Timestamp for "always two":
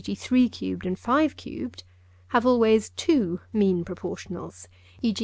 2.43-3.39